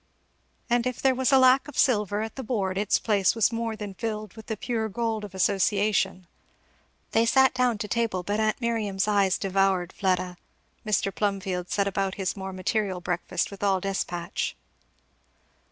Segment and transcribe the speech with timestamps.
[0.67, 3.75] And if there was a lack of silver at the board its place was more
[3.75, 6.25] than filled with the pure gold of association.
[7.11, 10.37] They sat down to table, but aunt Miriam's eyes devoured Fleda.
[10.83, 11.13] Mr.
[11.13, 14.55] Plum field set about his more material breakfast with all despatch.